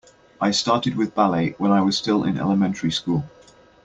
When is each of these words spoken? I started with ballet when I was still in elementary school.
I 0.41 0.49
started 0.49 0.97
with 0.97 1.13
ballet 1.13 1.53
when 1.59 1.69
I 1.69 1.81
was 1.83 1.95
still 1.95 2.23
in 2.23 2.39
elementary 2.39 2.89
school. 2.89 3.29